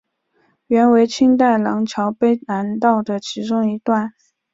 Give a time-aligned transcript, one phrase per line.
[0.65, 4.11] 原为清代琅峤卑南道的其中一段。